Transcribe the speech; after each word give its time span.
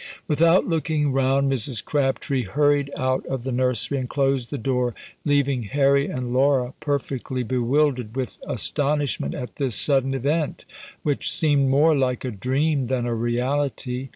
Without 0.27 0.65
looking 0.67 1.11
round, 1.13 1.51
Mrs. 1.53 1.85
Crabtree 1.85 2.41
hurried 2.45 2.89
out 2.97 3.23
of 3.27 3.43
the 3.43 3.51
nursery 3.51 3.99
and 3.99 4.09
closed 4.09 4.49
the 4.49 4.57
door, 4.57 4.95
leaving 5.25 5.61
Harry 5.61 6.07
and 6.07 6.33
Laura 6.33 6.73
perfectly 6.79 7.43
bewildered 7.43 8.15
with 8.15 8.39
astonishment 8.47 9.35
at 9.35 9.57
this 9.57 9.75
sudden 9.75 10.15
event, 10.15 10.65
which 11.03 11.29
seemed 11.31 11.69
more 11.69 11.95
like 11.95 12.25
a 12.25 12.31
dream 12.31 12.87
than 12.87 13.05
a 13.05 13.13
reality. 13.13 14.09